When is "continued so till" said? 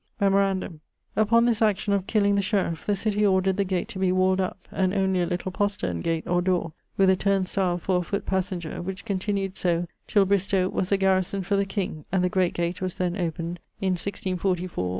9.05-10.25